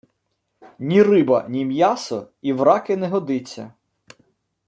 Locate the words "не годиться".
2.97-3.73